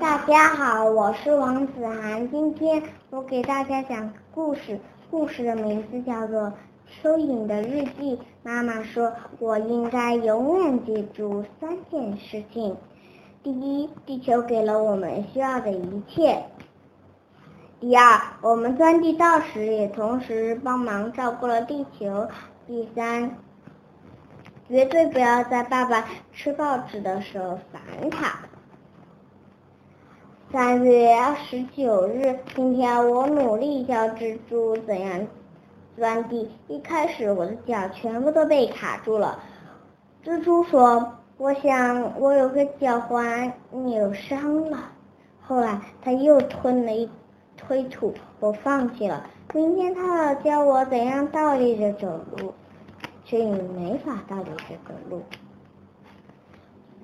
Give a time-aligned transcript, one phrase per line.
[0.00, 2.30] 大家好，我是王子涵。
[2.30, 4.80] 今天我给大家讲故事，
[5.10, 6.40] 故事的名字叫做
[7.02, 8.16] 《蚯蚓的日记》。
[8.42, 12.78] 妈妈说，我应该永远记住三件事情：
[13.42, 16.44] 第一，地球给了我们需要的一切；
[17.78, 22.26] 第二，我们钻地道时也同时帮忙照顾了地球；
[22.66, 23.36] 第三，
[24.66, 28.38] 绝对不要在爸爸吃报纸的时候烦他。
[30.52, 35.24] 三月二十九日，今天我努力教蜘蛛怎样
[35.96, 36.50] 钻地。
[36.66, 39.38] 一开始，我的脚全部都被卡住了。
[40.24, 44.90] 蜘蛛说：“我想我有个脚踝扭伤了。”
[45.40, 47.08] 后来，他又吞了一
[47.56, 49.24] 推土，我放弃了。
[49.54, 52.52] 明天他要教我怎样倒立着走路，
[53.24, 55.22] 蚯蚓没法倒立着走路。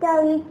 [0.00, 0.42] 钓鱼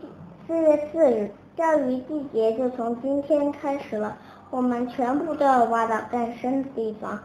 [0.48, 1.30] 四月四日。
[1.58, 4.16] 钓鱼季节就从今天开始了，
[4.52, 7.20] 我们全部都要挖到更深的地方。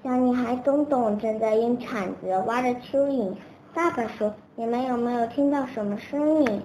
[0.00, 3.34] 小女孩东东正在用铲子挖着蚯蚓。
[3.74, 6.62] 爸爸说：“你们有没有听到什么声音？”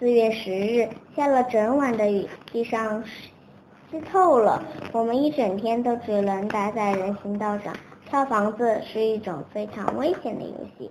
[0.00, 4.64] 四月十日，下了整晚的雨，地上湿透了。
[4.92, 7.74] 我们一整天都只能待在人行道上。
[8.08, 10.90] 跳房子是一种非常危险的游戏。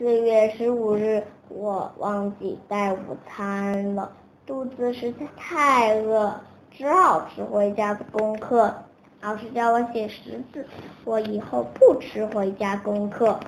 [0.00, 4.10] 四月十五日，我忘记带午餐了，
[4.46, 8.74] 肚子实在太饿，只好吃回家的功课。
[9.20, 10.64] 老师叫我写识字，
[11.04, 13.38] 我以后不吃回家功课。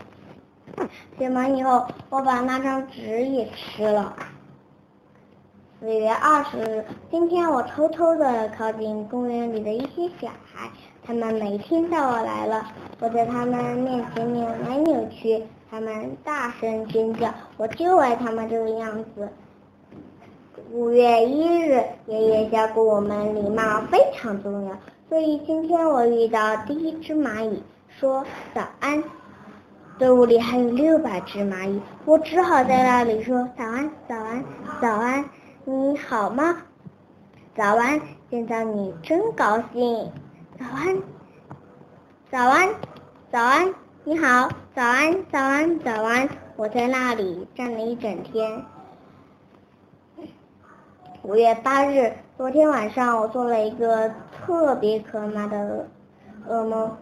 [1.19, 4.15] 写完以后，我把那张纸也吃了。
[5.81, 10.69] 四月二十日，今天我偷偷的靠近公园里的一些小孩，
[11.03, 12.67] 他们每天到我来了，
[13.01, 15.43] 我在他们面前扭来扭去。
[15.73, 19.27] 他们大声尖叫，我就爱他们这个样子。
[20.71, 24.77] 五月一日，爷爷教过我们礼貌非常重要，
[25.09, 29.03] 所以今天我遇到第一只蚂蚁，说早安。
[29.99, 34.45] 队伍里还有六百只蚂蚁，我只好在那里说早安，早安，
[34.79, 35.25] 早安，
[35.65, 36.55] 你好吗？
[37.57, 37.99] 早安，
[38.31, 40.13] 见到你真高兴。
[40.59, 41.03] 早安，
[42.31, 42.69] 早安，
[43.31, 43.82] 早安。
[44.05, 46.29] 你好，早安，早安，早安！
[46.57, 48.65] 我在那里站了一整天。
[51.23, 55.87] 五月八日，昨天晚上我做了一个特别可怕的
[56.49, 56.97] 噩梦。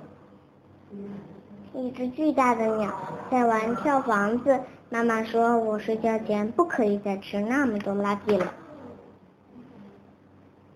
[1.73, 2.93] 一只巨大的鸟
[3.31, 4.61] 在玩跳房子。
[4.91, 8.53] 妈妈说我睡觉前不可以再吃那么多垃圾了。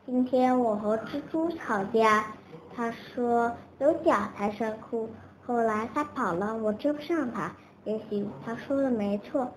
[0.06, 2.25] 今天我和蜘蛛吵架，
[2.75, 5.11] 他说有脚才算酷。
[5.47, 7.53] 后来他跑了，我追不上他。
[7.84, 9.53] 也许他说的没错。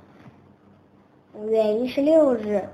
[1.34, 2.68] 五月一十六日，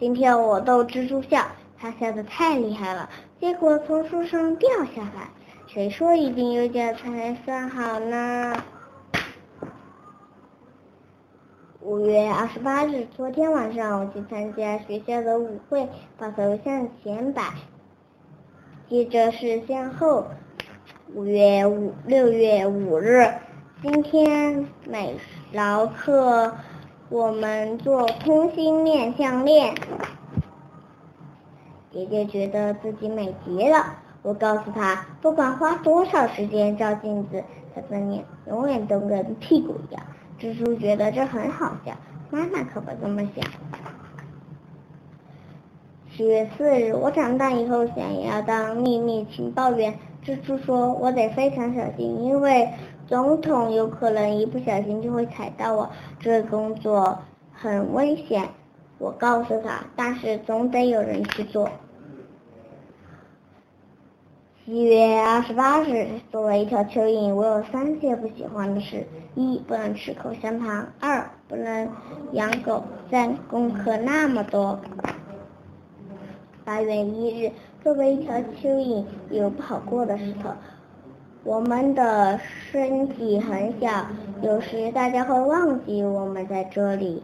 [0.00, 1.46] 今天我逗蜘蛛笑，
[1.78, 3.08] 他笑得太厉害了，
[3.40, 5.28] 结果从树上掉下来。
[5.68, 8.54] 谁说一定有脚才算好呢？
[11.80, 15.88] 五月二十八日，昨天晚上我去参加学校的舞会，
[16.18, 17.52] 把头向前摆，
[18.88, 20.26] 接着是向后。
[21.14, 23.28] 五月五六月五日，
[23.82, 25.14] 今天美
[25.52, 26.54] 劳课，
[27.10, 29.74] 我们做空心面项链。
[31.90, 40.02] 姐姐觉得自己美极了，我告诉她，不管花多少时间照镜子，她的脸永远都跟屁股一样。
[40.40, 41.92] 蜘蛛觉得这很好笑，
[42.30, 43.44] 妈妈可不这么想。
[46.16, 49.98] 十月四日，我长大以后想要当秘密情报员。
[50.24, 52.68] 蜘蛛说：“我得非常小心，因为
[53.08, 55.90] 总统有可能一不小心就会踩到我。
[56.20, 57.18] 这工作
[57.52, 58.48] 很危险。”
[58.98, 61.68] 我告诉他：“但是总得有人去做。”
[64.64, 69.04] 七月二十八日，作为一条蚯蚓，我有三件不喜欢的事：
[69.34, 71.90] 一、不能吃口香糖；二、不能
[72.30, 74.78] 养狗；三、功课那么多。
[76.64, 77.50] 八月一日。
[77.82, 80.50] 作为一条蚯蚓，有不好过的时候。
[81.42, 84.06] 我们的身体很小，
[84.40, 87.20] 有时大家会忘记我们在这里。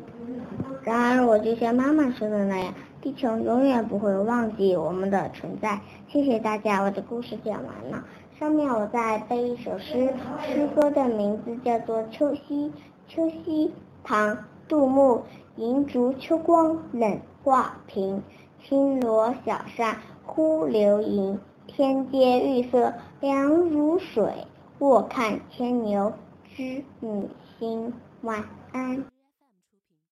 [0.83, 5.79] 然而，我就像妈妈说的那样，地球永远不会忘记我们的存在。
[6.09, 8.05] 谢谢大家，我的故事讲完了。
[8.41, 10.13] 上面我再背一首诗，
[10.43, 12.71] 诗歌的名字叫做《秋夕》。
[13.07, 13.73] 秋夕，
[14.03, 14.35] 唐·
[14.67, 15.23] 杜牧。
[15.55, 18.23] 银烛秋光冷画屏，
[18.63, 19.97] 轻罗小扇。
[20.29, 24.47] 忽流萤，天阶玉色凉如水。
[24.79, 26.13] 卧看牵牛
[26.55, 27.29] 织女
[27.59, 27.93] 星，
[28.23, 29.05] 晚安。